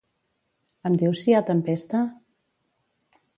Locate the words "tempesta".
1.51-2.01